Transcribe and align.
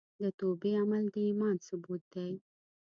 د 0.21 0.23
توبې 0.39 0.71
عمل 0.81 1.03
د 1.13 1.15
ایمان 1.27 1.55
ثبوت 1.67 2.03
دی. 2.13 2.31